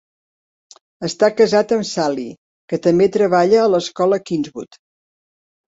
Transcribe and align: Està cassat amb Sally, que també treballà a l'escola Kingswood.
Està 1.07 1.29
cassat 1.41 1.73
amb 1.77 1.87
Sally, 1.91 2.25
que 2.73 2.81
també 2.89 3.11
treballà 3.19 3.63
a 3.67 3.69
l'escola 3.77 4.23
Kingswood. 4.33 4.85